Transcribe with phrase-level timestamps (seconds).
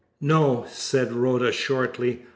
[0.19, 2.23] "No!" said Rhoda shortly.